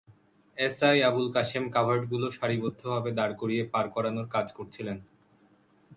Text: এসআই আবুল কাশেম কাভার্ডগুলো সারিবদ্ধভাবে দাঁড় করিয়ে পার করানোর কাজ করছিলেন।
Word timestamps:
এসআই 0.57 0.99
আবুল 1.01 1.27
কাশেম 1.33 1.65
কাভার্ডগুলো 1.69 2.27
সারিবদ্ধভাবে 2.31 3.11
দাঁড় 3.11 3.35
করিয়ে 3.35 3.63
পার 3.73 3.85
করানোর 3.89 4.27
কাজ 4.29 4.47
করছিলেন। 4.57 4.97